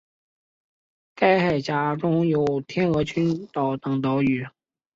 [1.13, 4.47] 该海峡中有天鹅群岛等岛屿。